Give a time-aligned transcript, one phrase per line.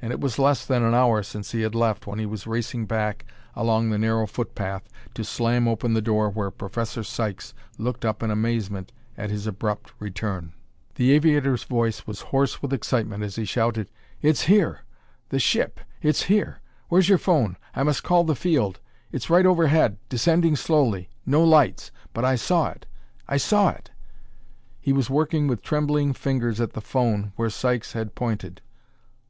[0.00, 2.86] And it was less than an hour since he had left when he was racing
[2.86, 8.22] back along the narrow footpath to slam open the door where Professor Sykes looked up
[8.22, 10.54] in amazement at his abrupt return.
[10.94, 13.90] The aviator's voice was hoarse with excitement as he shouted:
[14.22, 14.86] "It's here
[15.28, 15.80] the ship!
[16.00, 16.62] It's here!
[16.88, 17.58] Where's your phone?
[17.76, 18.80] I must call the field!
[19.12, 22.86] It's right overhead descending slowly no lights, but I saw it
[23.28, 23.90] I saw it!"
[24.80, 28.62] He was working with trembling fingers at the phone where Sykes had pointed.